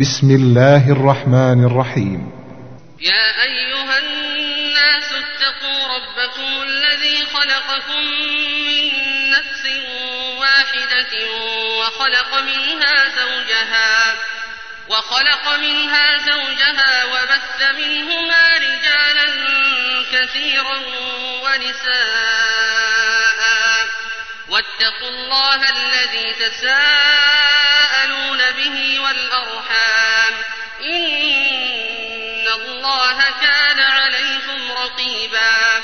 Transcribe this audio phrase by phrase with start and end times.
[0.00, 2.32] بسم الله الرحمن الرحيم.
[3.00, 8.04] يا أيها الناس اتقوا ربكم الذي خلقكم
[8.68, 8.84] من
[9.30, 9.64] نفس
[10.38, 11.12] واحدة
[11.78, 14.14] وخلق منها زوجها
[14.88, 19.26] وخلق منها زوجها وبث منهما رجالا
[20.12, 20.78] كثيرا
[21.44, 22.38] ونساء.
[24.48, 27.67] واتقوا الله الذي تساءلون
[28.58, 30.34] به والأرحام.
[30.80, 35.82] إن الله كان عليكم رقيبا.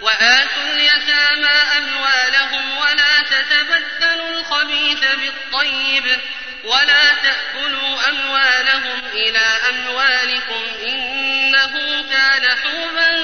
[0.00, 6.20] وآتوا اليتامى أموالهم ولا تتبدلوا الخبيث بالطيب.
[6.64, 13.23] ولا تأكلوا أموالهم إلى أموالكم إنه كان حوبا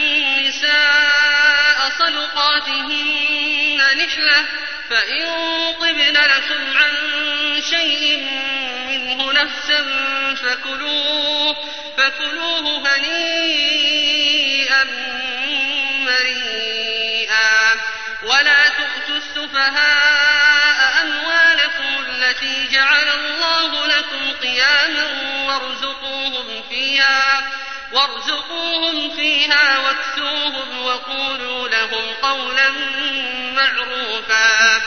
[2.61, 4.45] صدقاتهن نحلة
[4.89, 5.25] فإن
[5.79, 6.91] طبن لكم عن
[7.69, 8.17] شيء
[8.87, 9.83] منه نفسا
[10.35, 11.57] فكلوه
[11.97, 14.83] فكلوه هنيئا
[15.99, 17.73] مريئا
[18.23, 25.07] ولا تؤتوا السفهاء أموالكم التي جعل الله لكم قياما
[25.47, 27.51] وارزقوهم فيها
[27.91, 32.71] وارزقوهم فيها واكسوهم وقولوا لهم قولا
[33.55, 34.81] معروفا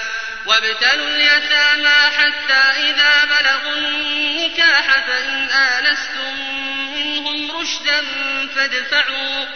[0.47, 6.35] وابتلوا اليتامى حتى إذا بلغوا النكاح فإن آنستم
[6.95, 8.05] منهم رشدا
[8.57, 9.47] فادفعوا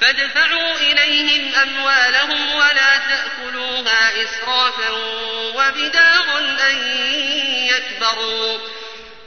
[0.00, 4.90] فادفعوا إليهم أموالهم ولا تأكلوها إسرافا
[5.54, 6.38] وبدارا
[6.70, 6.76] أن
[7.66, 8.58] يكبروا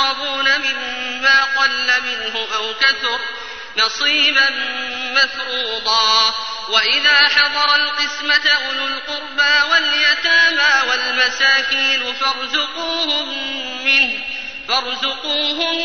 [0.00, 3.20] والأقربون مما قل منه أو كثر
[3.76, 4.50] نصيبا
[5.14, 6.34] مفروضا.
[6.68, 13.28] وإذا حضر القسمة أولو القربى واليتامى والمساكين فارزقوهم
[13.84, 14.20] منه
[14.68, 15.76] فارزقوهم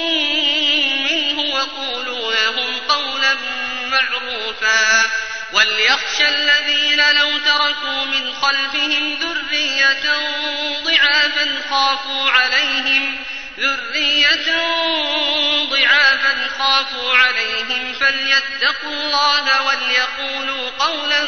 [1.04, 3.38] منه وقولوا لهم قولا
[3.92, 5.12] معروفا.
[5.54, 10.16] وليخشى الذين لو تركوا من خلفهم ذرية
[10.84, 13.26] ضعافا خافوا عليهم
[13.60, 14.58] ذرية
[15.70, 21.28] ضعافا خافوا عليهم فليتقوا الله وليقولوا قولا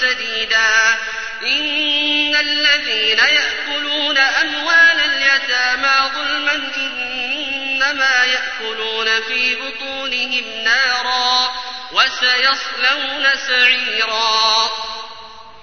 [0.00, 0.96] سديدا
[1.42, 11.54] إن الذين يأكلون أموال اليتامى ظلما إنما يأكلون في بطونهم نارا
[11.92, 14.70] وسيصلون سعيرا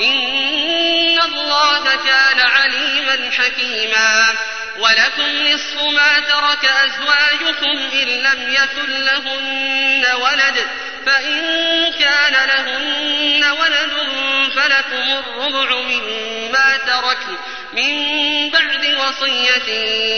[0.00, 4.34] إن الله كان عليما حكيما.
[4.78, 10.66] ولكم نصف ما ترك أزواجكم إن لم يكن لهن ولد.
[11.06, 11.40] فإن
[11.98, 13.92] كان لهن ولد
[14.54, 17.36] فلكم الربع مما تركن
[17.72, 19.74] من بعد وصية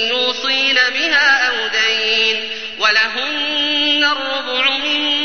[0.09, 2.51] يوصين بها أو دين.
[2.79, 5.20] ولهن الربع مما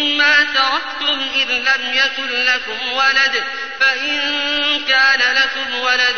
[0.53, 3.43] تركتم إذ لم يكن لكم ولد
[3.79, 4.19] فإن
[4.87, 6.17] كان لكم ولد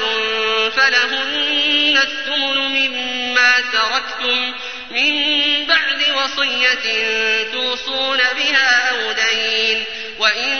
[0.75, 4.53] فلهن الثمن مما تركتم
[4.91, 7.03] من بعد وصية
[7.51, 9.83] توصون بها أو دين
[10.19, 10.57] وإن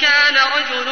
[0.00, 0.88] كان رجل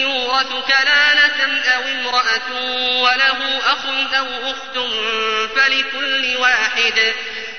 [0.00, 2.52] يورث كلالة أو امرأة
[3.00, 4.78] وله أخ أو أخت
[5.56, 7.14] فلكل واحد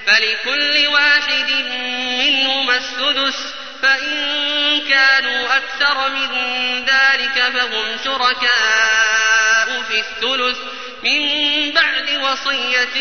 [0.07, 1.51] فلكل واحد
[2.19, 3.53] منهما السدس
[3.85, 6.29] فإن كانوا أكثر من
[6.85, 10.57] ذلك فهم شركاء في الثلث
[11.03, 12.97] من بعد وصية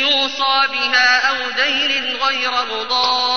[0.00, 3.34] يوصى بها أو دين غير مضار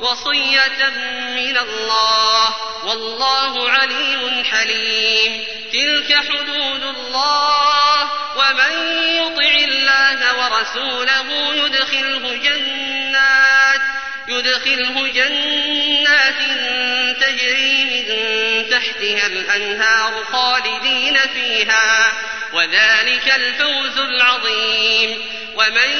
[0.00, 0.88] وصية
[1.36, 2.54] من الله
[2.84, 8.72] والله عليم حليم تلك حدود الله ومن
[9.14, 12.85] يطع الله ورسوله يدخله جنات
[14.28, 16.40] يدخله جنات
[17.20, 22.12] تجري من تحتها الأنهار خالدين فيها
[22.52, 25.36] وذلك الفوز العظيم.
[25.56, 25.90] ومن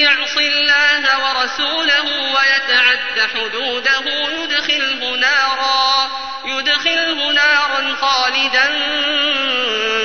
[0.00, 4.04] يعص الله ورسوله ويتعد حدوده
[4.42, 6.10] يدخله نارا
[6.46, 8.66] يدخله نارا خالدا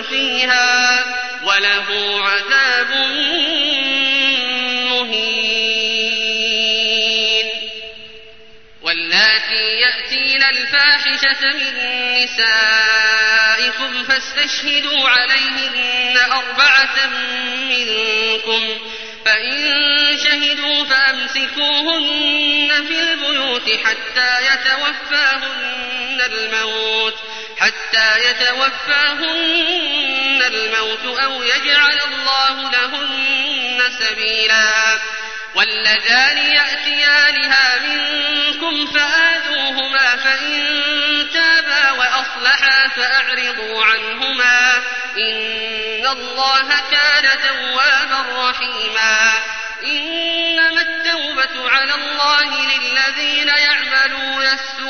[0.10, 1.06] فيها
[1.44, 2.19] وله
[11.10, 11.74] الفاحشة من
[12.24, 17.08] نسائكم فاستشهدوا عليهن أربعة
[17.70, 18.78] منكم
[19.26, 27.16] فإن شهدوا فأمسكوهن في البيوت حتى يتوفاهن الموت
[27.60, 29.24] حتى يتوفاهن
[30.48, 35.00] الموت أو يجعل الله لهن سبيلا.
[35.56, 40.99] واللذان يأتيانها منكم فآذوهما فإن
[42.40, 44.78] تابا وأصلحا فأعرضوا عنهما
[45.18, 49.34] إن الله كان توابا رحيما
[49.84, 54.90] إنما التوبة على الله للذين يعملون السوء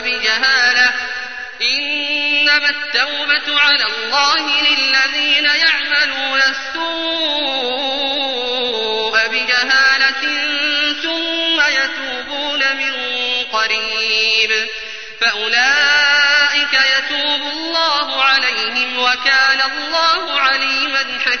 [0.00, 0.92] بجهالة
[1.62, 5.77] إنما التوبة على الله للذين يعملون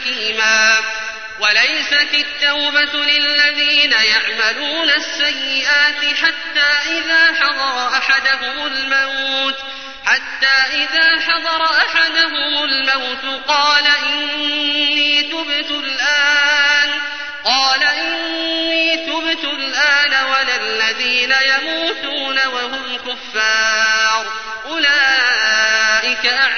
[0.00, 0.78] حكيما.
[1.40, 9.58] وليست التوبة للذين يعملون السيئات حتى إذا حضر أحدهم الموت
[10.06, 16.90] حتى إذا حضر أحدهم الموت قال إني تبت الآن
[17.44, 24.26] قال إني تبت الآن ولا الذين يموتون وهم كفار
[24.66, 26.57] أولئك أعتدنا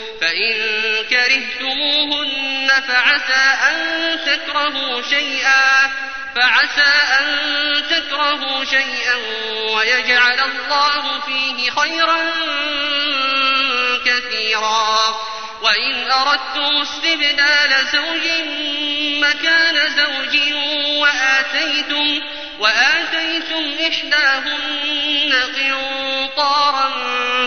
[0.21, 0.55] فإن
[1.09, 5.91] كرهتموهن فعسى أن تكرهوا شيئا
[6.35, 7.27] فعسى أن
[7.89, 9.15] تكرهوا شيئا
[9.75, 12.17] ويجعل الله فيه خيرا
[14.05, 15.15] كثيرا.
[15.61, 18.27] وإن أردتم استبدال زوج
[19.21, 20.39] مكان زوج
[20.97, 22.21] وآتيتم
[22.59, 25.33] وآتيتم إحداهن
[26.37, 26.89] قنطارا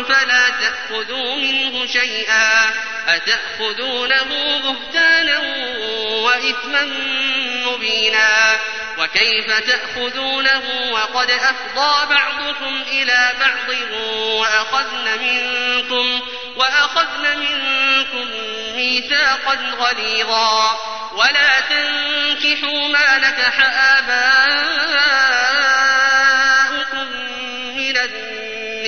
[0.02, 2.70] فلا تأخذوا منه شيئا
[3.08, 5.38] أتأخذونه بهتانا
[6.08, 6.82] وإثما
[7.66, 8.58] مبينا
[8.98, 10.62] وكيف تأخذونه
[10.92, 13.76] وقد أفضى بعضكم إلى بعض
[14.18, 16.20] وأخذن منكم
[16.56, 18.30] وأخذن منكم
[18.76, 20.78] ميثاقا غليظا
[21.12, 23.60] ولا تنكحوا ما نكح
[23.98, 25.33] آباؤكم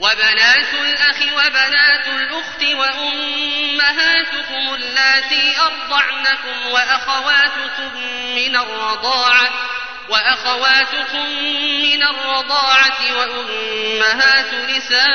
[0.00, 4.34] وبنات الأخ وبنات الأخت وأمهاتكم
[4.74, 7.90] اللاتي أرضعنكم وأخواتكم
[8.34, 9.50] من الرضاعة
[10.08, 11.26] وأخواتكم
[11.82, 15.08] من الرضاعة وأمهات نسائكم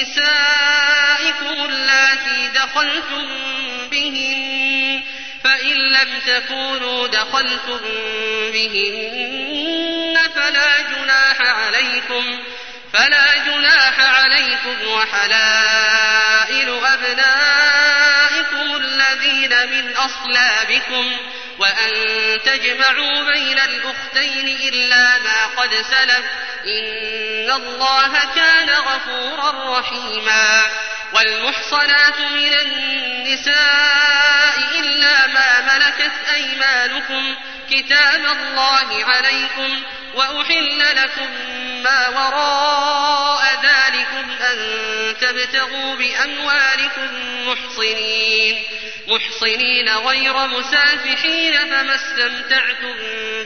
[0.00, 3.43] نسائكم اللاتي دخلتم
[6.04, 7.80] لم تكونوا دخلتم
[8.52, 12.38] بهن فلا جناح عليكم
[12.92, 21.16] فلا جناح عليكم وحلائل أبنائكم الذين من أصلابكم
[21.58, 21.92] وأن
[22.44, 26.24] تجمعوا بين الأختين إلا ما قد سلف.
[26.66, 30.64] إن الله كان غفورا رحيما.
[31.14, 33.54] والمحصنات من النساء
[34.78, 35.23] إلا
[35.74, 37.34] ملكت أيمانكم.
[37.70, 39.82] كتاب الله عليكم.
[40.14, 41.28] وأحل لكم
[41.82, 44.58] ما وراء ذلكم أن
[45.20, 47.08] تبتغوا بأموالكم
[47.46, 48.62] محصنين.
[49.08, 52.94] محصنين غير مسافحين فما استمتعتم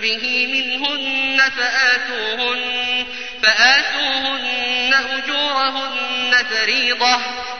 [0.02, 3.06] به منهن فآتوهن
[3.42, 7.20] فآتوهن أجورهن فريضة.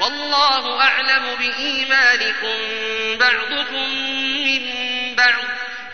[0.00, 2.58] والله أعلم بإيمانكم
[3.18, 3.90] بعضكم
[4.44, 4.62] من
[5.14, 5.44] بعض.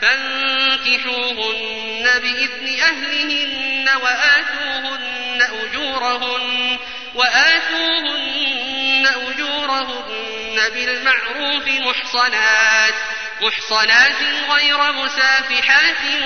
[0.01, 1.57] فانكحوهن
[2.19, 6.79] بإذن أهلهن وآتوهن أجورهن
[7.15, 12.95] وآتوهن أجورهن بالمعروف محصنات
[13.41, 16.23] محصنات غير مسافحات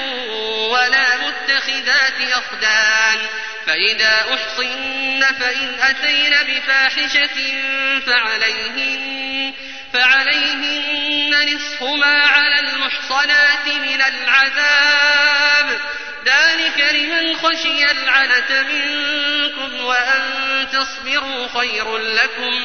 [0.70, 3.18] ولا متخذات أخدان.
[3.66, 7.60] فإذا أحصن فإن أتين بفاحشة
[8.06, 9.52] فعليهن
[9.92, 15.80] فعليهن نصف ما على المحصنات من العذاب.
[16.24, 22.64] ذلك لمن خشي العنة منكم وأن تصبروا خير لكم.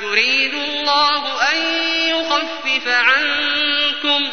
[0.00, 1.56] يريد الله أن
[2.08, 4.28] يخفف عنكم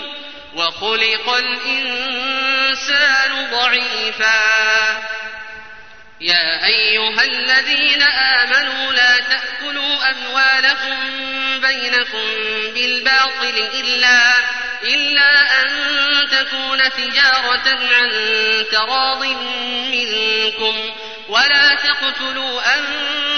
[0.55, 3.12] وخلق الإنسان
[3.51, 4.41] ضعيفا.
[6.22, 10.98] يا أيها الذين آمنوا لا تأكلوا أموالكم
[11.62, 12.25] بينكم
[12.74, 14.34] بالباطل إلا
[14.84, 15.70] إلا أن
[16.32, 18.10] تكون تجارة عن
[18.72, 19.24] تراض
[19.91, 20.93] منكم
[21.29, 23.33] ولا تقتلوا أنفسكم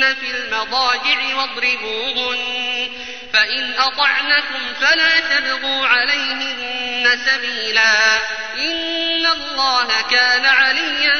[0.00, 2.90] في المضاجع واضربوهن
[3.32, 8.16] فإن أطعنكم فلا تبغوا عليهن سبيلا
[8.56, 11.16] إن الله كان عليا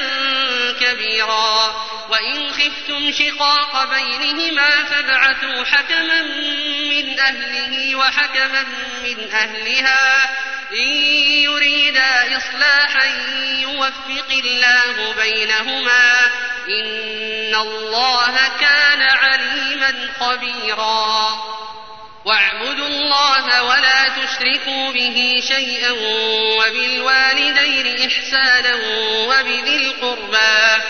[0.80, 1.74] كبيرا
[2.10, 6.22] وإن خفتم شقاق بينهما فابعثوا حكما
[6.90, 8.64] من أهله وحكما
[9.04, 10.30] من أهلها
[10.72, 10.96] إن
[11.42, 13.06] يريدا إصلاحا
[13.60, 16.30] يوفق الله بينهما
[16.70, 21.60] إن الله كان عليما خبيرا.
[22.24, 25.90] واعبدوا الله ولا تشركوا به شيئا
[26.58, 28.74] وبالوالدين إحسانا
[29.28, 30.82] وبذي القربى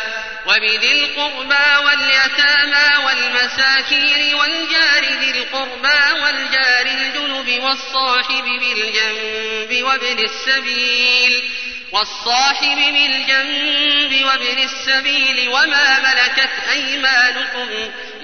[0.46, 11.50] وبذي القربى واليتامى والمساكين والجار ذي القربى والجار الجنب والصاحب بالجنب وابن السبيل
[11.92, 17.68] والصاحب بالجنب وابن السبيل وما ملكت أيمانكم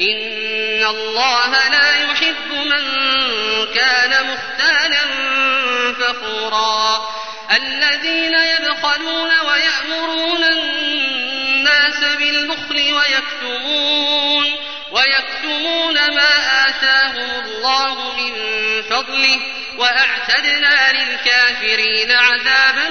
[0.00, 2.82] إن الله لا يحب من
[3.74, 5.02] كان مختالا
[5.92, 7.08] فخورا
[7.56, 14.56] الذين يبخلون ويأمرون الناس بالبخل ويكتمون
[14.90, 18.32] ويكتمون ما آتاهم الله من
[18.82, 19.40] فضله
[19.78, 22.88] وأعتدنا للكافرين عذابا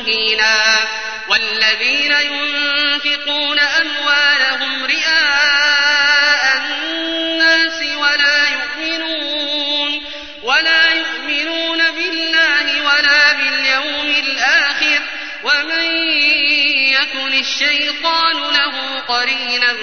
[0.00, 0.88] مهينا
[1.28, 10.02] والذين ينفقون أموالهم رئاء الناس ولا يؤمنون
[10.42, 15.00] ولا يؤمنون بالله ولا باليوم الآخر
[15.42, 15.86] ومن
[16.92, 19.76] يكن الشيطان له قرينا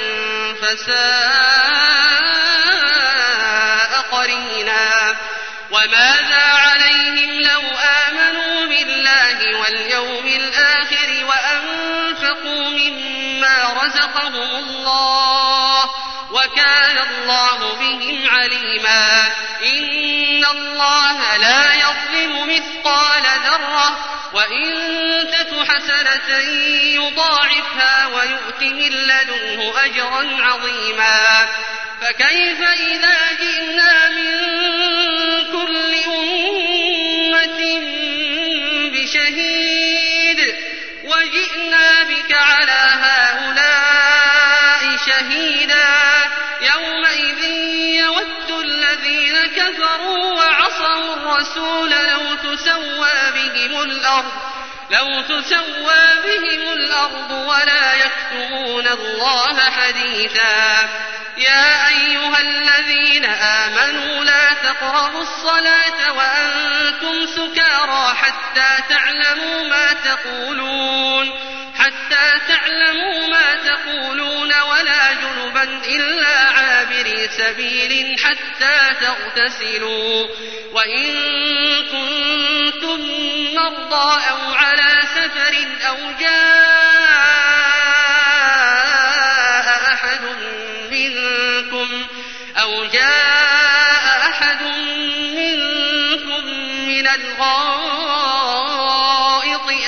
[0.61, 2.46] فساء
[16.47, 19.31] وكان الله بهم عليما.
[19.63, 23.97] إن الله لا يظلم مثقال ذرة
[24.33, 24.87] وإن
[25.31, 26.37] تك حسنة
[26.95, 31.47] يضاعفها ويؤت من لدنه أجرا عظيما.
[32.01, 34.06] فكيف إذا جئنا
[55.27, 60.89] تسوى بهم الأرض ولا يكتمون الله حديثا.
[61.37, 71.33] يا أيها الذين آمنوا لا تقربوا الصلاة وأنتم سكارى حتى تعلموا ما تقولون
[71.79, 76.56] حتى تعلموا ما تقولون ولا جنبا إلا
[77.29, 80.27] سبيل حتى تغتسلوا
[80.71, 81.13] وإن
[81.91, 82.99] كنتم
[83.55, 85.55] مرضى أو على سفر
[85.87, 86.47] أو جاء
[89.93, 90.21] أحد
[90.91, 92.05] منكم
[92.61, 94.63] أو جاء أحد
[95.35, 96.45] منكم
[96.87, 98.07] من الغائط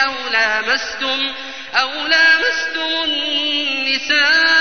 [0.06, 1.34] أو لامستم
[1.76, 4.59] أو لامستم النساء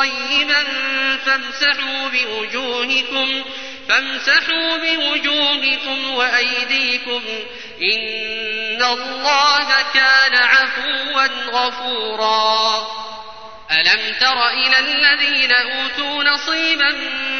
[0.00, 0.64] طيبا
[1.26, 3.44] فامسحوا بوجوهكم
[3.88, 7.22] فامسحوا بوجوهكم وأيديكم
[7.82, 12.88] إن الله كان عفوا غفورا.
[13.70, 16.90] ألم تر إلى الذين أوتوا نصيبا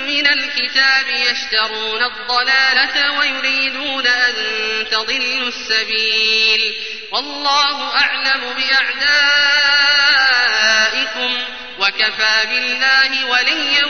[0.06, 4.34] من الكتاب يشترون الضلالة ويريدون أن
[4.90, 6.74] تضلوا السبيل؟
[7.12, 9.20] والله أعلم بأعدائكم.
[11.80, 13.86] وكفى بالله وليا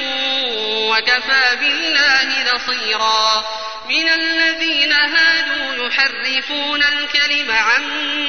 [0.90, 3.44] وكفى بالله نصيرا.
[3.88, 7.82] من الذين هادوا يحرفون الكلم عن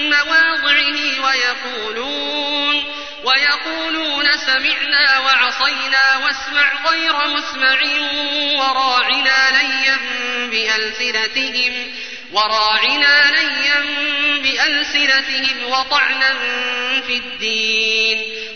[0.10, 2.86] مواضعه ويقولون
[3.24, 7.80] ويقولون سمعنا وعصينا واسمع غير مسمع
[8.60, 9.98] وراعنا ليا
[10.48, 11.92] بألسنتهم
[12.32, 13.86] وراعنا ليا
[14.42, 16.34] بألسنتهم وطعنا
[17.08, 18.41] في الدين.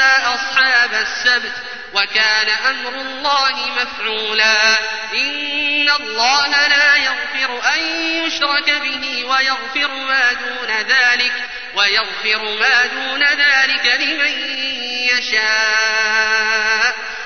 [0.00, 1.52] أصحاب السبت
[1.94, 4.78] وكان أمر الله مفعولا
[5.14, 7.80] إن الله لا يغفر أن
[8.24, 11.32] يشرك به ويغفر ما دون ذلك
[11.74, 14.32] ويغفر ما دون ذلك لمن
[15.12, 16.94] يشاء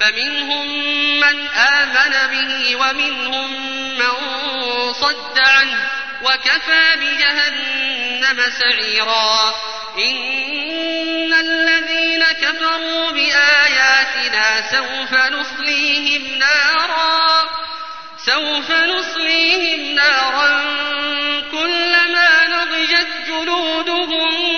[0.00, 0.66] فمنهم
[1.20, 3.50] من آمن به ومنهم
[3.98, 4.14] من
[4.92, 5.86] صد عنه
[6.22, 9.54] وكفى بجهنم سعيرا.
[9.98, 17.48] إن الذين كفروا بآياتنا سوف نصليهم نارا.
[18.26, 20.60] سوف نصليهم نارا
[21.52, 24.57] كلما نضجت جلودهم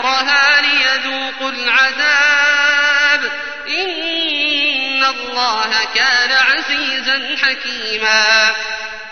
[0.00, 3.32] غيرها ليذوقوا العذاب.
[3.68, 8.54] إن الله كان عزيزا حكيما.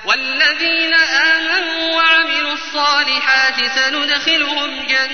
[0.04, 5.08] والذين آمنوا وعملوا الصالحات سندخلهم جنات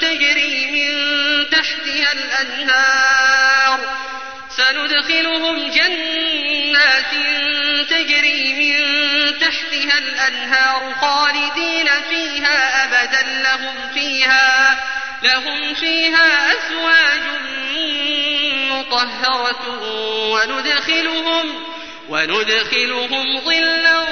[0.00, 0.92] تجري من
[1.50, 3.78] تحتها الأنهار.
[4.56, 7.12] سندخلهم جنات
[7.90, 9.01] تجري من
[9.82, 14.78] تحتها الأنهار خالدين فيها أبدا لهم فيها
[15.22, 17.22] لهم فيها أزواج
[18.70, 19.82] مطهرة
[20.30, 21.64] وندخلهم
[22.08, 24.04] وندخلهم ظلا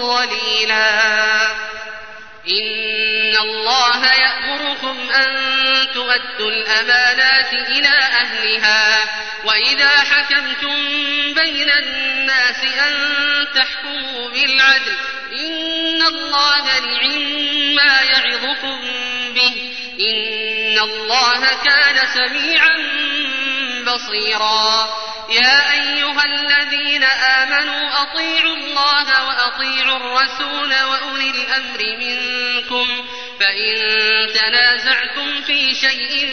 [0.00, 1.42] ظليلا.
[2.48, 5.36] إن الله يأمركم أن
[5.94, 9.04] تؤدوا الأمانات إلى أهلها
[9.44, 10.76] وإذا حكمتم
[11.34, 13.10] بين الناس أن
[14.32, 14.96] بالعدل.
[15.32, 18.80] إن الله نعم ما يعظكم
[19.34, 19.72] به.
[20.00, 22.76] إن الله كان سميعا
[23.86, 24.88] بصيرا.
[25.30, 33.08] يا أيها الذين آمنوا أطيعوا الله وأطيعوا الرسول وأولي الأمر منكم.
[33.40, 33.76] فإن
[34.34, 36.28] تنازعتم في شيء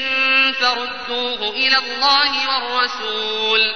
[0.60, 3.76] فردوه إلى الله والرسول.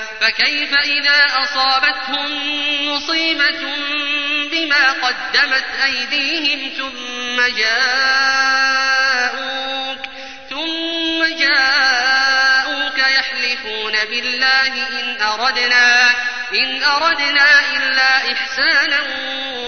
[0.21, 2.31] فكيف إذا أصابتهم
[2.87, 3.61] مصيبة
[4.51, 8.81] بما قدمت أيديهم ثم جاءوك
[10.49, 16.09] ثم جاءوك يحلفون بالله إن أردنا
[16.53, 18.99] إن أردنا إلا إحسانا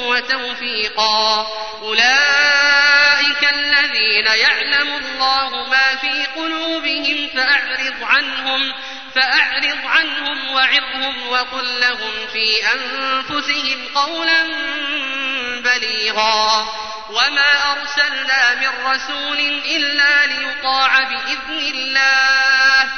[0.08, 1.48] وتوفيقا
[1.82, 8.74] أولئك الذين يعلم الله ما في قلوبهم فأعرض عنهم
[9.16, 14.44] فأعرض عنهم وعظهم وقل لهم في أنفسهم قولا
[15.60, 16.68] بليغا.
[17.10, 22.90] وما أرسلنا من رسول إلا ليطاع بإذن الله.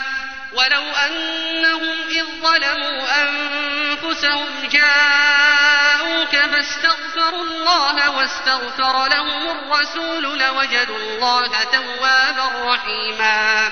[0.53, 13.71] ولو أنهم إذ ظلموا أنفسهم جاءوك فاستغفروا الله واستغفر لهم الرسول لوجدوا الله توابا رحيما.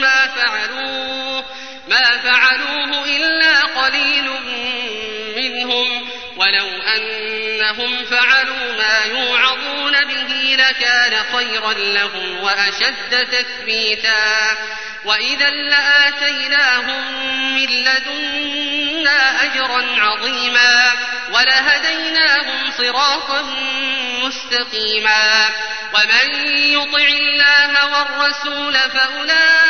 [0.00, 1.44] ما فعلوه
[1.88, 4.30] ما فعلوه إلا قليل
[5.36, 6.08] منهم.
[6.36, 14.56] ولو أنهم فعلوا ما يوعظون به لكان خيرا لهم وأشد تثبيتا.
[15.04, 17.02] وإذا لآتيناهم
[17.54, 20.92] من لدنا أجرا عظيما
[21.32, 23.42] ولهديناهم صراطا
[24.22, 25.50] مستقيما.
[25.94, 29.67] ومن يطع الله والرسول فأولئك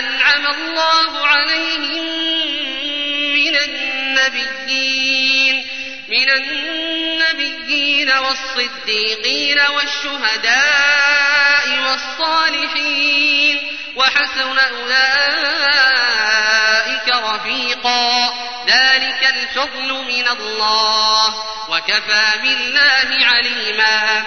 [0.00, 2.06] أنعم الله عليهم
[3.34, 5.66] من النبيين
[6.08, 14.98] من النبيين والصديقين والشهداء والصالحين وحسن أولئك
[17.08, 18.34] رفيقا.
[18.66, 21.34] ذلك الفضل من الله
[21.68, 24.26] وكفى بالله عليما.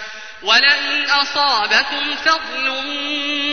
[0.43, 2.69] ولئن أصابكم فضل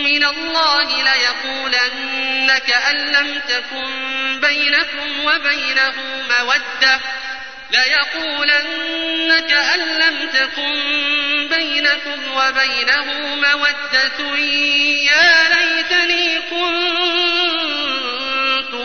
[0.03, 5.93] من الله ليقولن كأن لم تكن بينكم وبينه
[6.29, 6.99] مودة
[7.71, 10.73] ليقولن كأن لم تكن
[11.55, 13.79] بينكم وبينه مودة.
[15.11, 17.89] يا ليتني كنت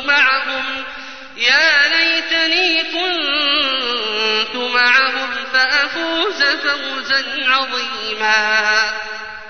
[0.07, 0.85] معهم
[1.37, 3.24] يا ليتني كنت
[6.65, 8.93] فوزا عظيما.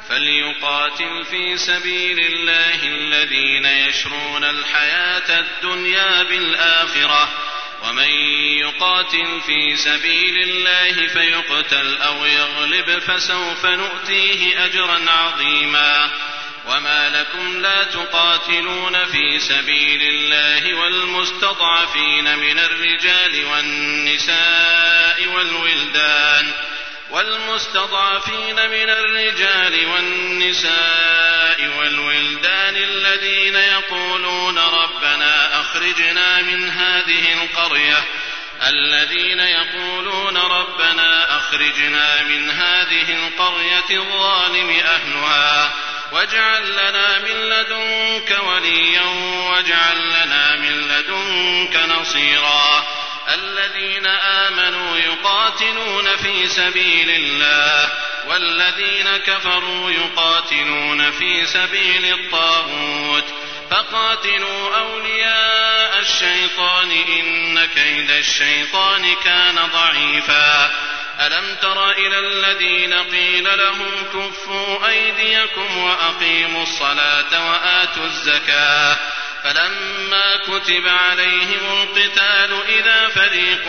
[0.08, 7.28] فليقاتل في سبيل الله الذين يشرون الحياة الدنيا بالآخرة.
[7.82, 8.10] ومن
[8.58, 16.10] يقاتل في سبيل الله فيقتل أو يغلب فسوف نؤتيه أجرا عظيما.
[16.66, 26.52] وما لكم لا تقاتلون في سبيل الله والمستضعفين من الرجال والنساء والولدان.
[27.14, 38.04] والمستضعفين من الرجال والنساء والولدان الذين يقولون ربنا أخرجنا من هذه القرية.
[38.66, 45.72] الذين يقولون ربنا أخرجنا من هذه القرية الظالم أهلها.
[46.12, 49.04] واجعل لنا من لدنك وليا
[49.50, 52.86] واجعل لنا من لدنك نصيرا.
[53.28, 57.88] الذين آمنوا يقاتلون في سبيل الله
[58.28, 63.24] والذين كفروا يقاتلون في سبيل الطاغوت.
[63.70, 70.70] فقاتلوا أولياء الشيطان إن كيد الشيطان كان ضعيفا.
[71.20, 78.96] ألم تر إلى الذين قيل لهم كفوا أيديكم وأقيموا الصلاة وآتوا الزكاة؟
[79.44, 83.68] فلما كتب عليهم القتال إذا فريق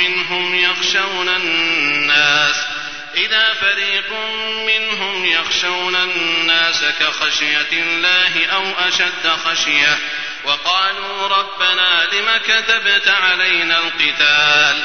[0.00, 2.66] منهم يخشون الناس
[3.14, 4.12] إذا فريق
[4.66, 9.98] منهم يخشون الناس كخشية الله أو أشد خشية
[10.44, 14.84] وقالوا ربنا لم كتبت علينا القتال؟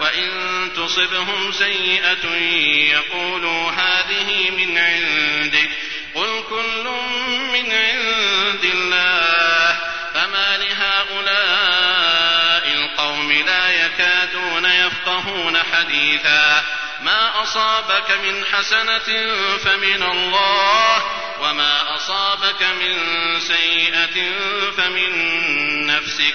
[0.00, 0.30] وإن
[0.76, 2.34] تصبهم سيئة
[2.92, 5.70] يقولوا هذه من عندك
[6.14, 6.88] قل كل
[7.52, 9.78] من عند الله
[10.14, 11.96] فما لهؤلاء
[12.72, 16.64] القوم لا يكادون يفقهون حديثا
[17.02, 19.26] ما أصابك من حسنة
[19.58, 21.02] فمن الله
[21.40, 22.96] وما أصابك من
[23.40, 24.32] سيئة
[24.76, 25.10] فمن
[25.86, 26.34] نفسك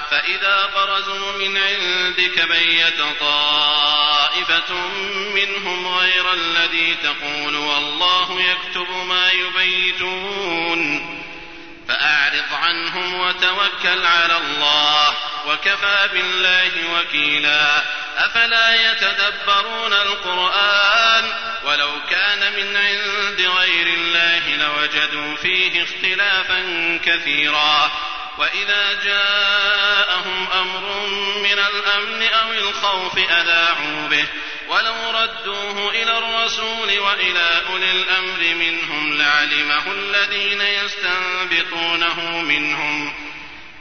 [0.11, 4.73] فإذا برزوا من عندك بيت طائفة
[5.35, 11.21] منهم غير الذي تقول والله يكتب ما يبيتون
[11.87, 15.13] فأعرض عنهم وتوكل على الله
[15.47, 17.83] وكفى بالله وكيلا
[18.17, 26.61] أفلا يتدبرون القرآن ولو كان من عند غير الله لوجدوا فيه اختلافا
[27.05, 27.91] كثيرا
[28.41, 34.25] وإذا جاءهم أمر من الأمن أو الخوف أذاعوا به.
[34.67, 43.13] ولو ردوه إلى الرسول وإلى أولي الأمر منهم لعلمه الذين يستنبطونه منهم.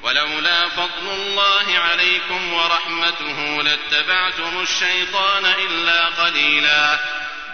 [0.03, 6.99] ولولا فضل الله عليكم ورحمته لاتبعتم الشيطان إلا قليلا.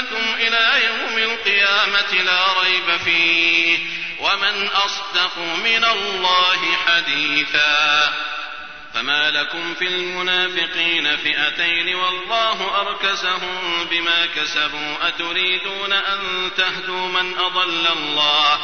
[0.00, 3.78] ليجمعنكم إلى يوم القيامة لا ريب فيه
[4.20, 8.12] ومن أصدق من الله حديثا
[8.94, 18.60] فما لكم في المنافقين فئتين والله أركسهم بما كسبوا أتريدون أن تهدوا من أضل الله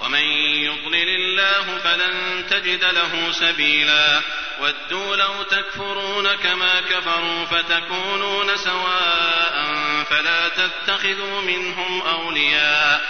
[0.00, 0.22] ومن
[0.64, 4.20] يضلل الله فلن تجد له سبيلا
[4.60, 13.00] ودوا لو تكفرون كما كفروا فتكونون سواء فلا تتخذوا منهم أولياء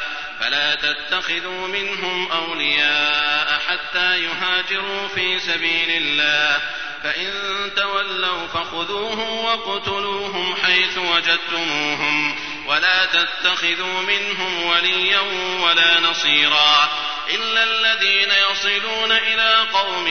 [0.41, 6.57] فلا تتخذوا منهم أولياء حتى يهاجروا في سبيل الله
[7.03, 7.33] فإن
[7.77, 12.37] تولوا فخذوهم واقتلوهم حيث وجدتموهم.
[12.69, 15.21] ولا تتخذوا منهم وليا
[15.61, 16.89] ولا نصيرا
[17.31, 20.05] إلا الذين يصلون إلى قوم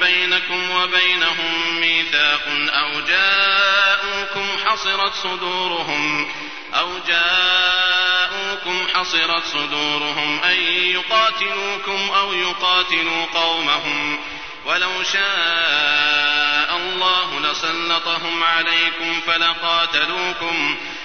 [0.00, 6.30] بينكم وبينهم ميثاق أو جاءوكم حصرت صدورهم
[6.74, 14.18] أو جاءوكم حصرت صدورهم أن يقاتلوكم أو يقاتلوا قومهم
[14.64, 20.76] ولو شاء الله لسلطهم عليكم فلقاتلوكم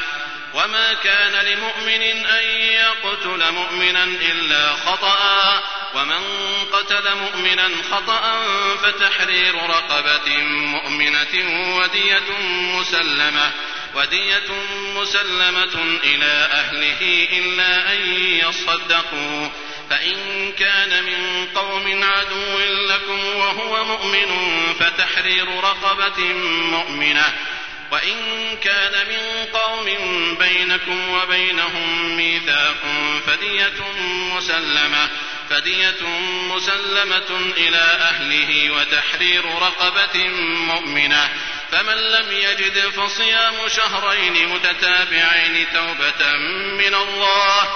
[0.53, 5.63] وما كان لمؤمن أن يقتل مؤمنا إلا خطأ
[5.95, 6.21] ومن
[6.73, 8.45] قتل مؤمنا خطأ
[8.75, 11.33] فتحرير رقبة مؤمنة
[11.77, 12.39] ودية
[12.77, 13.51] مسلمة
[13.95, 14.51] ودية
[14.95, 19.49] مسلمة إلى أهله إلا أن يصدقوا
[19.89, 22.59] فإن كان من قوم عدو
[22.89, 24.29] لكم وهو مؤمن
[24.79, 26.23] فتحرير رقبة
[26.71, 27.33] مؤمنة.
[27.91, 28.17] وإن
[28.63, 29.85] كان من قوم
[30.39, 32.83] بينكم وبينهم ميثاق
[33.27, 33.73] فدية
[34.35, 35.09] مسلمة
[35.49, 36.07] فدية
[36.49, 40.27] مسلمة إلى أهله وتحرير رقبة
[40.67, 41.29] مؤمنة.
[41.71, 46.37] فمن لم يجد فصيام شهرين متتابعين توبة
[46.77, 47.75] من الله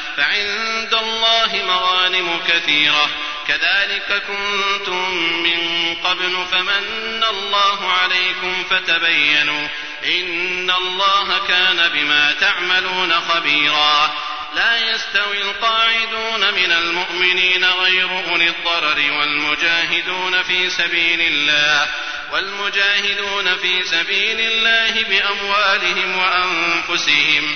[0.17, 3.09] فعند الله مغانم كثيرة.
[3.47, 9.67] كذلك كنتم من قبل فمن الله عليكم فتبينوا
[10.05, 14.13] إن الله كان بما تعملون خبيرا.
[14.55, 21.89] لا يستوي القاعدون من المؤمنين غير أولي الضرر والمجاهدون في سبيل الله.
[22.31, 27.55] والمجاهدون في سبيل الله بأموالهم وأنفسهم.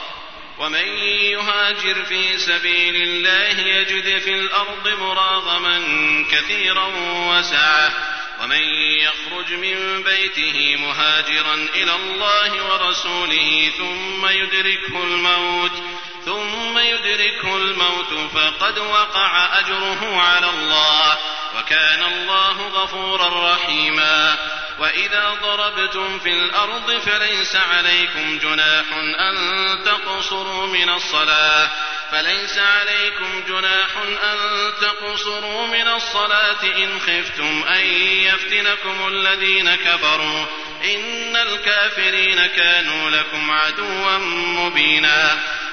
[0.57, 5.81] ومن يهاجر في سبيل الله يجد في الأرض مراغما
[6.31, 6.85] كثيرا
[7.29, 7.93] وسعة.
[8.43, 8.63] ومن
[8.99, 15.71] يخرج من بيته مهاجرا إلى الله ورسوله ثم يدركه الموت.
[16.25, 21.17] ثم يدركه الموت فقد وقع أجره على الله
[21.57, 24.37] وكان الله غفورا رحيما
[24.79, 28.85] وإذا ضربتم في الأرض فليس عليكم جناح
[29.19, 29.35] أن
[29.85, 31.69] تقصروا من الصلاة
[32.11, 34.37] فليس عليكم جناح أن
[34.81, 37.85] تقصروا من الصلاة إن خفتم أن
[38.25, 40.45] يفتنكم الذين كفروا
[40.83, 44.17] إن الكافرين كانوا لكم عدوا
[44.57, 45.39] مبينا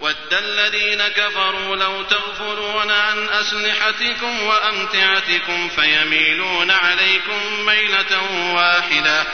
[0.00, 8.22] ود الذين كفروا لو تغفلون عن أسلحتكم وأمتعتكم فيميلون عليكم ميلة
[8.54, 9.26] واحدة.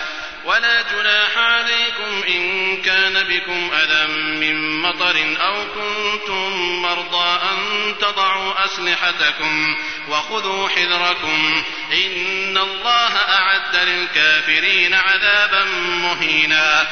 [0.44, 6.52] ولا جناح عليكم إن كان بكم أذى من مطر أو كنتم
[6.82, 9.76] مرضى أن تضعوا أسلحتكم
[10.08, 11.64] وخذوا حذركم.
[11.92, 15.64] إن الله أعد للكافرين عذابا
[16.02, 16.86] مهينا.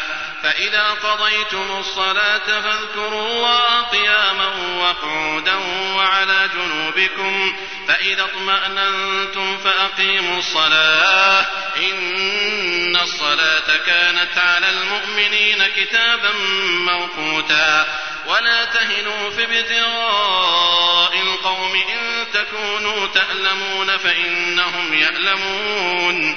[0.45, 5.55] فإذا قضيتم الصلاة فاذكروا الله قياما وقعودا
[5.97, 7.57] وعلى جنوبكم
[7.88, 11.47] فإذا اطمأننتم فأقيموا الصلاة.
[11.76, 16.32] إن الصلاة كانت على المؤمنين كتابا
[16.78, 17.86] موقوتا.
[18.26, 26.36] ولا تهنوا في ابتغاء القوم إن تكونوا تألمون فإنهم يألمون.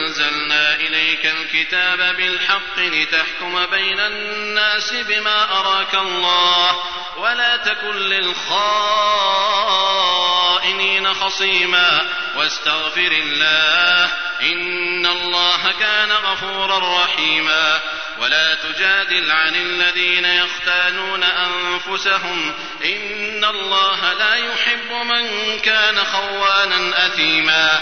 [0.11, 6.79] أنزلنا إليك الكتاب بالحق لتحكم بين الناس بما أراك الله
[7.17, 8.73] ولا تكن للخائنين
[11.13, 17.79] خصيما واستغفر الله إن الله كان غفورا رحيما
[18.19, 22.53] ولا تجادل عن الذين يختانون أنفسهم
[22.85, 27.81] إن الله لا يحب من كان خوانا أثيما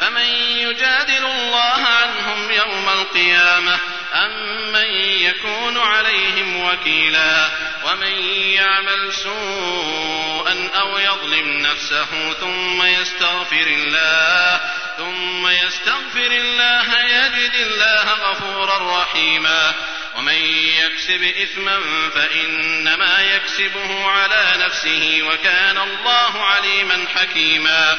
[0.00, 0.26] فمن
[0.56, 3.78] يجادل الله عنهم يوم القيامة
[4.14, 7.50] أم من يكون عليهم وكيلا
[7.84, 14.60] ومن يعمل سوءا أو يظلم نفسه ثم يستغفر الله
[14.96, 19.74] ثم يستغفر الله يجد الله غفورا رحيما.
[20.16, 20.42] ومن
[20.82, 21.80] يكسب إثما
[22.14, 27.98] فإنما يكسبه على نفسه وكان الله عليما حكيما.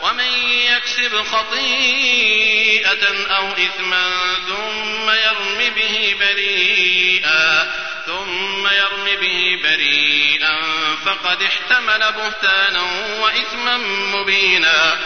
[0.00, 3.04] ومن يكسب خطيئة
[3.36, 7.72] أو إثما ثم يرم به بريئا
[8.06, 10.56] ثم يرم به بريئا
[11.04, 12.82] فقد احتمل بهتانا
[13.20, 13.76] وإثما
[14.16, 14.98] مبينا.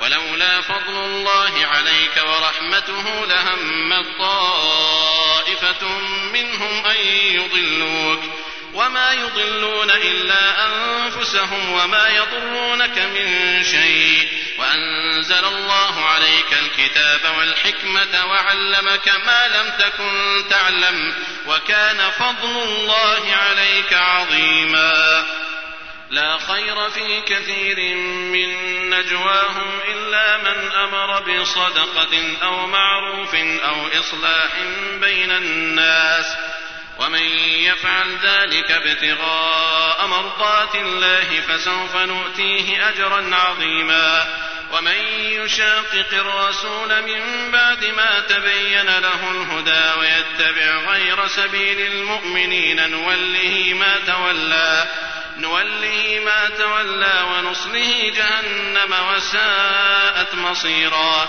[0.00, 5.88] ولولا فضل الله عليك ورحمته لهم طائفة
[6.32, 8.45] منهم أن يضلوك.
[8.76, 19.48] وما يضلون إلا أنفسهم وما يضرونك من شيء وأنزل الله عليك الكتاب والحكمة وعلمك ما
[19.48, 21.14] لم تكن تعلم
[21.46, 25.24] وكان فضل الله عليك عظيما
[26.10, 28.50] لا خير في كثير من
[28.90, 34.52] نجواهم إلا من أمر بصدقة أو معروف أو إصلاح
[35.00, 36.05] بين الناس
[36.98, 44.26] ومن يفعل ذلك ابتغاء مرضات الله فسوف نؤتيه أجرا عظيما.
[44.72, 53.96] ومن يشاقق الرسول من بعد ما تبين له الهدى ويتبع غير سبيل المؤمنين نوله ما
[54.06, 54.86] تولى
[55.38, 61.28] نوله ما تولى ونصله جهنم وساءت مصيرا.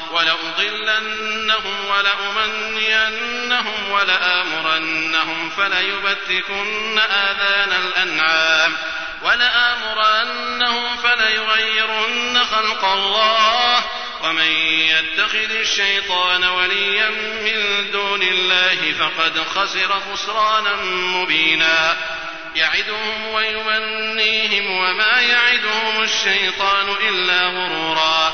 [0.11, 8.73] ولأضلنهم ولأمنينهم ولآمرنهم فليبتكن آذان الأنعام
[9.21, 13.83] ولآمرنهم فليغيرن خلق الله
[14.23, 21.97] ومن يتخذ الشيطان وليا من دون الله فقد خسر خسرانا مبينا
[22.55, 28.33] يعدهم ويمنيهم وما يعدهم الشيطان إلا غرورا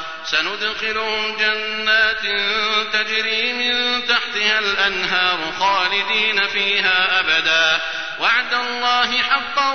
[0.25, 2.21] سندخلهم جنات
[2.93, 7.81] تجري من تحتها الأنهار خالدين فيها أبدا.
[8.19, 9.71] وعد الله حقا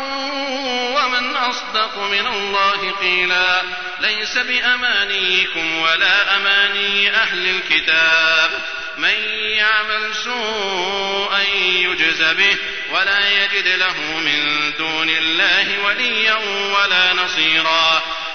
[0.97, 3.63] ومن أصدق من الله قيلا.
[4.01, 8.51] ليس بأمانيكم ولا أماني أهل الكتاب.
[8.97, 9.15] من
[9.57, 12.57] يعمل سوءا يجز به
[12.93, 16.35] ولا يجد له من دون الله وليا
[16.79, 18.03] ولا نصيرا.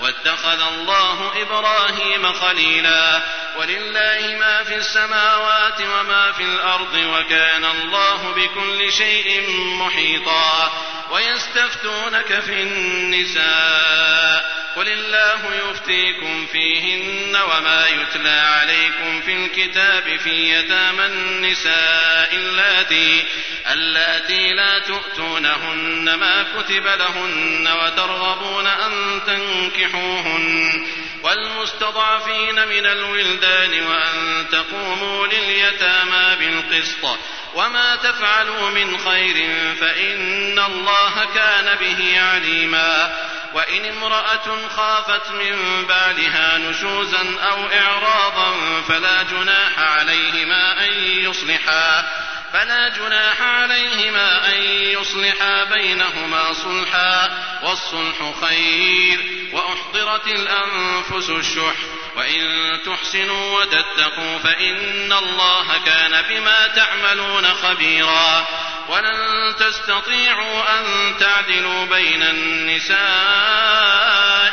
[0.00, 3.20] واتخذ الله إبراهيم خليلا.
[3.58, 10.72] ولله ما في السماوات وما في الأرض وكان الله بكل شيء محيطا.
[11.10, 14.57] ويستفتونك في النساء.
[14.78, 23.24] قل الله يفتيكم فيهن وما يتلى عليكم في الكتاب في يتامى النساء اللاتي
[23.72, 30.86] اللاتي لا تؤتونهن ما كتب لهن وترغبون أن تنكحوهن
[31.22, 37.18] والمستضعفين من الولدان وأن تقوموا لليتامى بالقسط
[37.54, 39.46] وما تفعلوا من خير
[39.80, 43.12] فإن الله كان به عليما
[43.52, 52.04] وإن امرأة خافت من بعدها نشوزا أو إعراضا فلا جناح عليهما أن يصلحا
[52.52, 57.30] فلا جناح عليهما أن يصلحا بينهما صلحا
[57.62, 59.20] والصلح خير
[59.52, 61.76] وأحضرت الأنفس الشح
[62.16, 68.46] وإن تحسنوا وتتقوا فإن الله كان بما تعملون خبيرا.
[68.88, 70.84] ولن تستطيعوا أن
[71.20, 72.98] تعدلوا بين النساء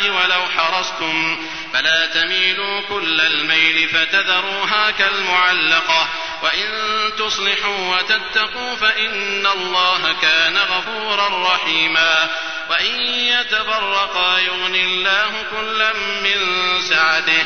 [0.10, 1.48] ولو حرصتم.
[1.74, 6.08] فلا تميلوا كل الميل فتذروها كالمعلقة.
[6.44, 6.70] وإن
[7.18, 12.30] تصلحوا وتتقوا فإن الله كان غفورا رحيما.
[12.70, 16.42] وإن يتفرقا يغني الله كلا من
[16.82, 17.46] سعته.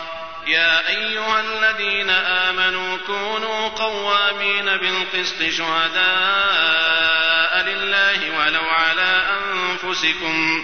[0.51, 6.01] يا أيها الذين آمنوا كونوا قوامين بالقسط شهداء
[7.63, 10.63] لله ولو على أنفسكم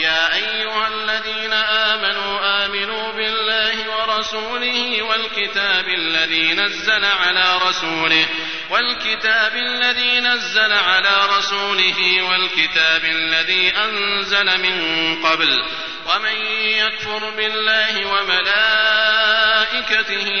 [0.00, 8.26] يا أيها الذين آمنوا آمنوا بالله ورسوله والكتاب الذي نزل على رسوله
[8.70, 15.64] والكتاب الذي نزل على رسوله والكتاب الذي أنزل من قبل.
[16.06, 18.48] ومن يكفر بالله وملائكته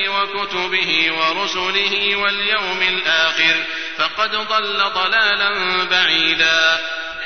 [0.08, 3.64] وكتبه ورسله واليوم الآخر
[3.98, 6.78] فقد ضل ضلالا بعيدا.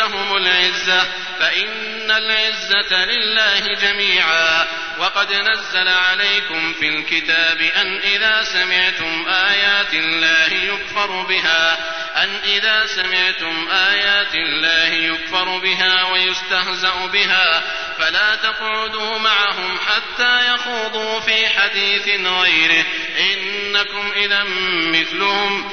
[0.00, 1.08] عندهم العزة
[1.40, 4.66] فإن العزة لله جميعا.
[4.98, 11.78] وقد نزل عليكم في الكتاب أن إذا سمعتم آيات الله يكفر بها
[12.16, 17.62] أن إذا سمعتم آيات الله يكفر بها ويستهزأ بها.
[17.98, 22.84] فلا تقعدوا معهم حتى يخوضوا في حديث غيره.
[23.18, 24.44] إنكم إذا
[24.92, 25.70] مثلهم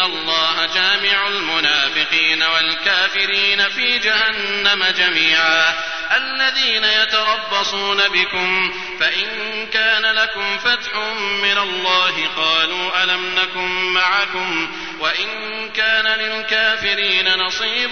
[0.00, 5.74] الله جامع المنافقين والكافرين في جهنم جميعا.
[6.16, 10.94] الذين يتربصون بكم فإن كان لكم فتح
[11.42, 14.70] من الله قالوا ألم نكن معكم
[15.00, 17.90] وإن كان للكافرين نصيب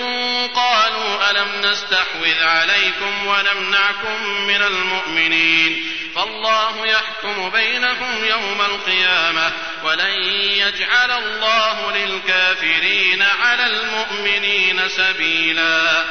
[0.54, 9.52] قالوا ألم نستحوذ عليكم ونمنعكم من المؤمنين فالله يحكم بينهم يوم القيامة
[9.84, 16.04] ولن يجعل الله للكافرين على المؤمنين سبيلا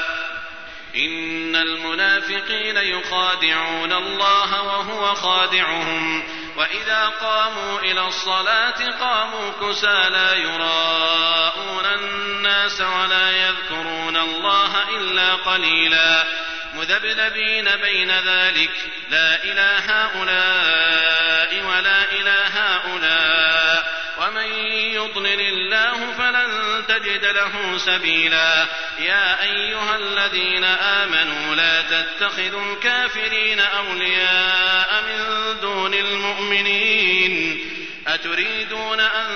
[0.95, 6.23] إن المنافقين يخادعون الله وهو خادعهم
[6.57, 16.23] وإذا قاموا إلى الصلاة قاموا كسى لا يراءون الناس ولا يذكرون الله إلا قليلا
[16.73, 18.71] مذبذبين بين ذلك
[19.09, 22.66] لا إلى هؤلاء ولا إلى هؤلاء
[25.07, 28.67] يضلل الله فلن تجد له سبيلا.
[28.99, 37.59] يا أيها الذين آمنوا لا تتخذوا الكافرين أولياء من دون المؤمنين.
[38.07, 39.29] أتريدون أن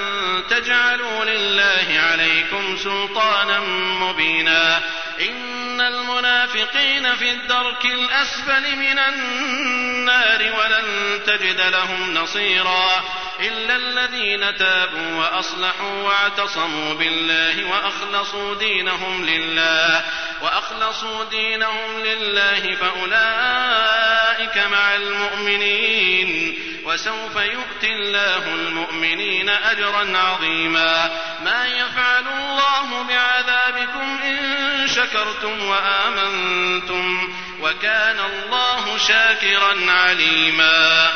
[0.50, 3.60] تجعلوا لله عليكم سلطانا
[4.00, 4.82] مبينا.
[5.22, 13.04] إن المنافقين في الدرك الأسفل من النار ولن تجد لهم نصيرا.
[13.42, 20.04] إلا الذين تابوا وأصلحوا واعتصموا بالله وأخلصوا دينهم لله
[20.42, 31.12] وأخلصوا دينهم لله فأولئك مع المؤمنين وسوف يؤتي الله المؤمنين أجرا عظيما
[31.44, 41.12] ما يفعل الله بعذابكم إن شكرتم وآمنتم وكان الله شاكرا عليما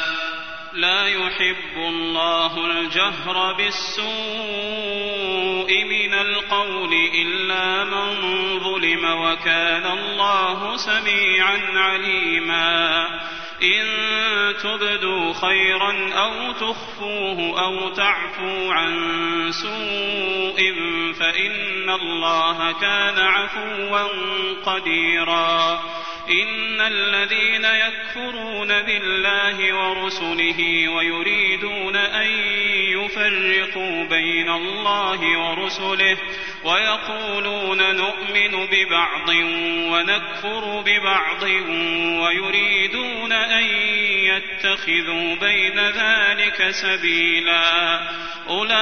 [0.75, 4.05] لا يحب الله الجهر بالسوء
[5.83, 8.15] من القول إلا من
[8.59, 13.07] ظلم وكان الله سميعا عليما
[13.63, 13.85] إن
[14.63, 18.93] تبدوا خيرا أو تخفوه أو تعفوا عن
[19.51, 20.73] سوء
[21.19, 24.07] فإن الله كان عفوا
[24.65, 25.79] قديرا.
[26.29, 32.27] إن الذين يكفرون بالله ورسله ويريدون أن
[32.91, 36.17] يفرقوا بين الله ورسله
[36.63, 39.29] ويقولون نؤمن ببعض
[39.91, 41.43] ونكفر ببعض
[42.23, 47.99] ويريدون أن يتخذوا بين ذلك سبيلا.
[48.49, 48.75] أولئك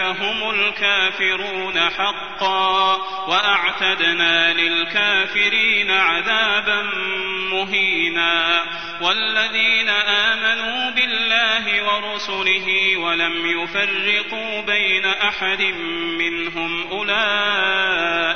[0.00, 2.96] هم الكافرون حقا
[3.28, 6.82] وأعتدنا للكافرين عذابا
[7.52, 8.62] مهينا.
[9.00, 15.62] والذين آمنوا بالله ورسله ولم يفرقوا بين أحد
[16.18, 18.35] منهم أولئك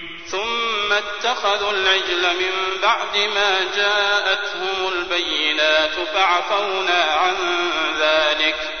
[0.27, 7.35] ثم اتخذوا العجل من بعد ما جاءتهم البينات فعفونا عن
[7.99, 8.80] ذلك.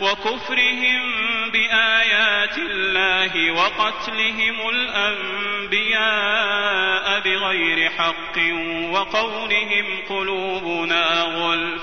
[0.00, 1.02] وكفرهم
[1.50, 6.14] بآيات الله وقتلهم الأنبياء
[7.20, 8.38] بغير حق
[8.90, 11.82] وقولهم قلوبنا غلف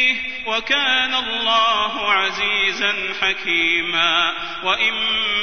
[0.51, 4.33] وكان الله عزيزا حكيما
[4.63, 4.93] وإن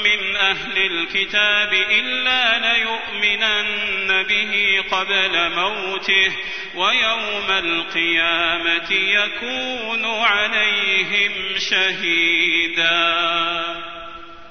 [0.05, 6.33] من أهل الكتاب إلا ليؤمنن به قبل موته
[6.75, 13.19] ويوم القيامة يكون عليهم شهيدا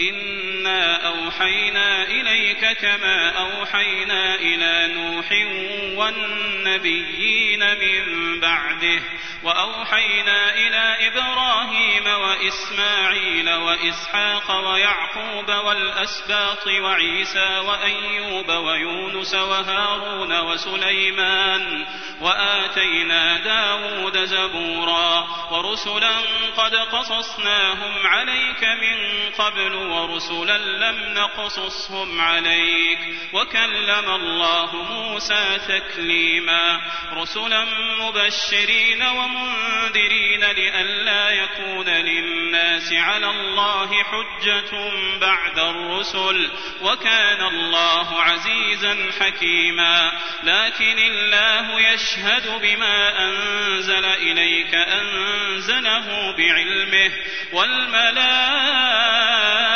[0.00, 5.32] إنا أوحينا إليك كما أوحينا إلى نوح
[5.98, 9.02] والنبيين من بعده
[9.42, 21.86] وأوحينا إلى إبراهيم وإسماعيل وإسحاق ويعقوب والأسباط وعيسى وأيوب ويونس وهارون وسليمان
[22.20, 26.18] وآتينا داود زبورا ورسلا
[26.56, 32.98] قد قصصناهم عليك من قبل ورسلا لم نقصصهم عليك.
[33.32, 36.80] وكلم الله موسى تكليما.
[37.12, 37.66] رسلا
[38.00, 46.50] مبشرين ومنذرين لئلا يكون للناس على الله حجة بعد الرسل.
[46.82, 50.12] وكان الله عزيزا حكيما.
[50.44, 57.12] لكن الله يشهد بما أنزل إليك أنزله بعلمه.
[57.52, 59.73] والملائكة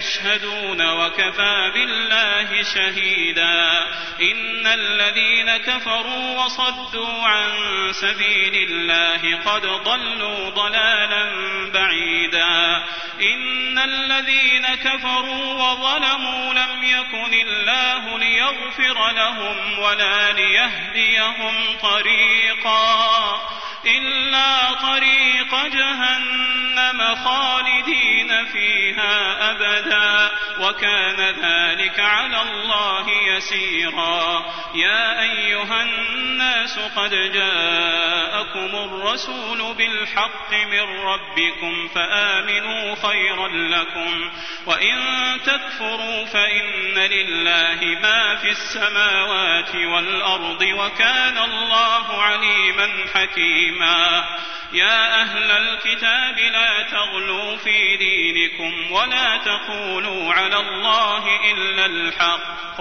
[0.00, 3.80] يشهدون وكفى بالله شهيدا.
[4.20, 7.52] إن الذين كفروا وصدوا عن
[7.92, 11.30] سبيل الله قد ضلوا ضلالا
[11.74, 12.84] بعيدا.
[13.22, 23.40] إن الذين كفروا وظلموا لم يكن الله ليغفر لهم ولا ليهديهم طريقا.
[23.86, 30.30] إلا طريق جهنم خالدين فيها أبدا
[30.60, 34.44] وكان ذلك على الله يسيرا.
[34.74, 44.30] يا أيها الناس قد جاءكم الرسول بالحق من ربكم فآمنوا خيرا لكم
[44.66, 44.98] وإن
[45.46, 54.24] تكفروا فإن لله ما في السماوات والأرض وكان الله عليما حكيما.
[54.72, 62.80] يا أهل الكتاب لا تغلوا في دينكم ولا تقولوا على الله إلا الحق.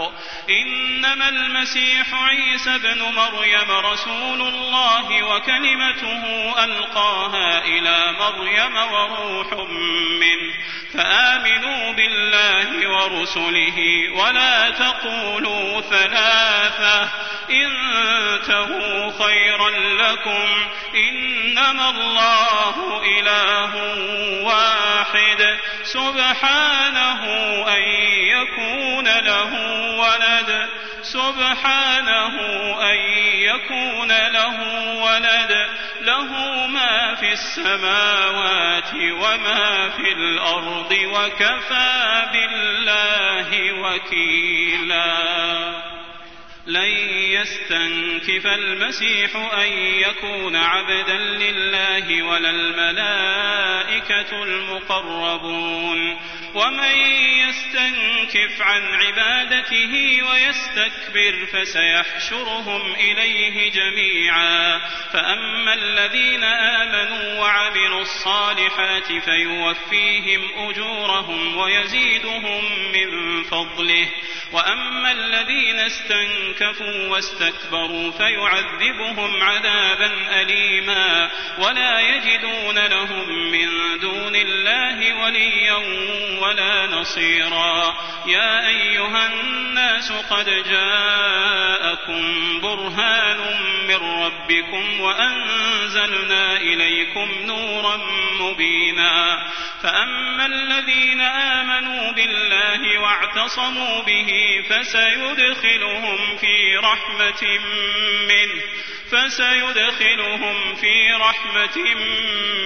[0.50, 9.54] إنما المسيح عيسى ابن مريم رسول الله وكلمته ألقاها إلى مريم وروح
[10.20, 10.54] منه.
[10.94, 17.10] فآمنوا بالله ورسله ولا تقولوا ثلاثة.
[17.52, 20.48] انتهوا خيرا لكم.
[20.96, 23.76] إنما الله إله
[24.44, 25.60] واحد.
[25.94, 27.24] سبحانه
[27.68, 27.82] أن
[28.24, 29.54] يكون له
[30.00, 30.70] ولد.
[31.02, 32.36] سبحانه
[32.92, 32.98] أن
[33.34, 34.58] يكون له
[35.04, 35.70] ولد.
[36.02, 45.89] له ما في السماوات وما في الأرض وكفى بالله وكيلاً.
[46.70, 46.92] لن
[47.32, 56.18] يستنكف المسيح أن يكون عبدا لله ولا الملائكة المقربون.
[56.54, 56.96] ومن
[57.50, 64.80] يستنكف عن عبادته ويستكبر فسيحشرهم إليه جميعا.
[65.14, 74.08] فأما الذين آمنوا وعملوا الصالحات فيوفيهم أجورهم ويزيدهم من فضله.
[74.52, 81.32] وأما الذين استنكفوا واستكبروا فيعذبهم عذابا أليما.
[81.58, 85.80] ولا يجدون لهم من دون الله وليا
[86.42, 87.96] ولا نصيرا.
[88.28, 92.24] يا أيها الناس قد جاءكم
[92.62, 93.38] برهان
[93.88, 97.98] من ربكم وأنزلنا إليكم نورا
[98.40, 99.50] مبينا.
[99.84, 107.60] فأما الذين آمنوا بالله واعتصموا به فسيدخلهم في رحمة
[108.30, 108.62] منه
[109.12, 111.78] فسيدخلهم في رحمة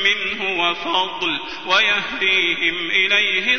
[0.03, 3.57] منه وفضل ويهديهم إليه